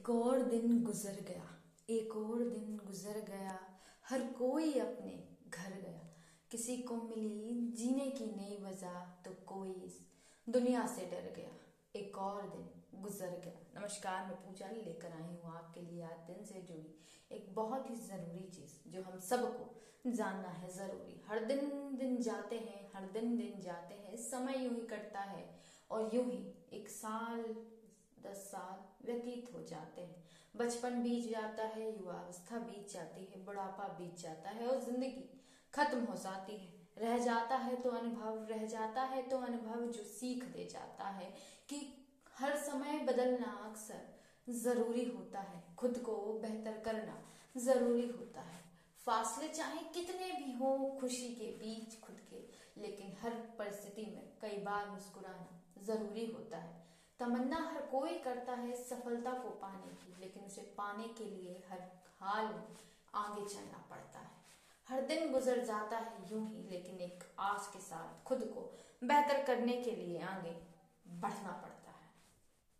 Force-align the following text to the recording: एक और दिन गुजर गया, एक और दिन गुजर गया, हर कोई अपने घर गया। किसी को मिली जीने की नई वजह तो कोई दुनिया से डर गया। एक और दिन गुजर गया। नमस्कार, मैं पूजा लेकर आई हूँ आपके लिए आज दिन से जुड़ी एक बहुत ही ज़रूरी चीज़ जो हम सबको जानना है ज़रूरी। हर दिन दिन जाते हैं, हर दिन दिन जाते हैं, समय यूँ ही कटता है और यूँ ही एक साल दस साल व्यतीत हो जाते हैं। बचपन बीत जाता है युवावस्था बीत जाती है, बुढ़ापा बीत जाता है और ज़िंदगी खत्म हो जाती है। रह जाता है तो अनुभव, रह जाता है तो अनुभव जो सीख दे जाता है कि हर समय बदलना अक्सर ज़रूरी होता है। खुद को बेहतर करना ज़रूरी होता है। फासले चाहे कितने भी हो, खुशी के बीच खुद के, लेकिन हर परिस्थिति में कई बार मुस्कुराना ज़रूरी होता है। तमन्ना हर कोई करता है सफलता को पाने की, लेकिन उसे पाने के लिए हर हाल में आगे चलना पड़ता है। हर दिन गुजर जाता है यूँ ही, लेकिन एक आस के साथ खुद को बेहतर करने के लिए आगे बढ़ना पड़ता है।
एक 0.00 0.08
और 0.10 0.42
दिन 0.42 0.82
गुजर 0.82 1.16
गया, 1.28 1.46
एक 1.90 2.14
और 2.16 2.42
दिन 2.42 2.76
गुजर 2.76 3.18
गया, 3.20 3.56
हर 4.10 4.20
कोई 4.38 4.72
अपने 4.80 5.12
घर 5.48 5.72
गया। 5.72 6.06
किसी 6.50 6.76
को 6.82 6.94
मिली 6.96 7.72
जीने 7.76 8.06
की 8.10 8.26
नई 8.26 8.56
वजह 8.62 8.94
तो 9.24 9.30
कोई 9.46 9.74
दुनिया 10.46 10.86
से 10.86 11.04
डर 11.06 11.28
गया। 11.36 11.50
एक 11.94 12.16
और 12.18 12.48
दिन 12.48 13.02
गुजर 13.02 13.40
गया। 13.44 13.80
नमस्कार, 13.80 14.26
मैं 14.26 14.36
पूजा 14.36 14.70
लेकर 14.70 15.12
आई 15.12 15.34
हूँ 15.34 15.52
आपके 15.54 15.80
लिए 15.80 16.02
आज 16.02 16.26
दिन 16.26 16.44
से 16.44 16.62
जुड़ी 16.62 16.94
एक 17.30 17.54
बहुत 17.54 17.90
ही 17.90 17.96
ज़रूरी 17.96 18.48
चीज़ 18.54 18.92
जो 18.92 19.02
हम 19.02 19.18
सबको 19.28 20.10
जानना 20.10 20.48
है 20.50 20.70
ज़रूरी। 20.76 21.20
हर 21.28 21.44
दिन 21.44 21.68
दिन 21.98 22.16
जाते 22.22 22.56
हैं, 22.58 22.88
हर 22.94 23.10
दिन 23.10 23.36
दिन 23.36 23.60
जाते 23.60 23.94
हैं, 23.94 24.16
समय 24.22 24.64
यूँ 24.64 24.74
ही 24.74 24.86
कटता 24.86 25.20
है 25.34 25.44
और 25.90 26.14
यूँ 26.14 26.24
ही 26.24 26.42
एक 26.72 26.88
साल 26.88 27.54
दस 28.22 28.44
साल 28.50 29.06
व्यतीत 29.06 29.52
हो 29.54 29.62
जाते 29.64 30.02
हैं। 30.02 30.24
बचपन 30.56 31.02
बीत 31.02 31.30
जाता 31.30 31.64
है 31.66 31.86
युवावस्था 31.88 32.58
बीत 32.58 32.92
जाती 32.92 33.24
है, 33.24 33.44
बुढ़ापा 33.44 33.88
बीत 33.98 34.18
जाता 34.18 34.50
है 34.50 34.66
और 34.66 34.80
ज़िंदगी 34.80 35.28
खत्म 35.72 36.04
हो 36.04 36.16
जाती 36.16 36.56
है। 36.56 36.78
रह 36.98 37.18
जाता 37.18 37.56
है 37.56 37.76
तो 37.76 37.90
अनुभव, 37.90 38.46
रह 38.50 38.64
जाता 38.66 39.02
है 39.02 39.22
तो 39.28 39.38
अनुभव 39.38 39.86
जो 39.86 40.02
सीख 40.04 40.44
दे 40.46 40.64
जाता 40.64 41.08
है 41.08 41.30
कि 41.68 41.76
हर 42.38 42.56
समय 42.58 42.98
बदलना 42.98 43.52
अक्सर 43.68 44.52
ज़रूरी 44.54 45.04
होता 45.06 45.40
है। 45.40 45.62
खुद 45.76 45.98
को 45.98 46.16
बेहतर 46.42 46.80
करना 46.84 47.22
ज़रूरी 47.56 48.06
होता 48.08 48.40
है। 48.40 48.58
फासले 49.06 49.48
चाहे 49.48 49.82
कितने 49.94 50.30
भी 50.32 50.52
हो, 50.52 50.98
खुशी 51.00 51.28
के 51.34 51.50
बीच 51.58 52.00
खुद 52.00 52.20
के, 52.30 52.40
लेकिन 52.80 53.16
हर 53.22 53.30
परिस्थिति 53.58 54.02
में 54.06 54.32
कई 54.42 54.58
बार 54.58 54.90
मुस्कुराना 54.90 55.82
ज़रूरी 55.82 56.26
होता 56.26 56.58
है। 56.58 56.79
तमन्ना 57.20 57.56
हर 57.56 57.80
कोई 57.86 58.14
करता 58.18 58.52
है 58.52 58.74
सफलता 58.74 59.32
को 59.32 59.48
पाने 59.62 59.94
की, 59.94 60.14
लेकिन 60.20 60.44
उसे 60.44 60.62
पाने 60.78 61.08
के 61.18 61.24
लिए 61.24 61.62
हर 61.70 61.80
हाल 62.20 62.44
में 62.44 62.76
आगे 63.14 63.46
चलना 63.46 63.84
पड़ता 63.90 64.20
है। 64.20 64.30
हर 64.86 65.00
दिन 65.06 65.32
गुजर 65.32 65.58
जाता 65.64 65.96
है 65.96 66.30
यूँ 66.30 66.46
ही, 66.48 66.62
लेकिन 66.70 67.00
एक 67.00 67.24
आस 67.38 67.70
के 67.72 67.80
साथ 67.80 68.24
खुद 68.24 68.44
को 68.54 68.62
बेहतर 69.04 69.42
करने 69.42 69.72
के 69.82 69.90
लिए 69.90 70.20
आगे 70.22 70.56
बढ़ना 71.20 71.52
पड़ता 71.62 71.89
है। 71.89 71.89